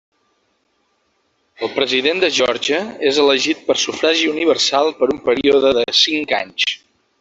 El 1.67 1.71
president 1.75 2.23
de 2.25 2.31
Geòrgia 2.39 2.81
és 3.11 3.21
elegit 3.27 3.63
per 3.71 3.79
sufragi 3.85 4.33
universal 4.35 4.93
per 5.03 5.15
un 5.17 5.25
període 5.31 5.79
de 5.83 5.89
cinc 6.05 6.39
anys. 6.45 6.73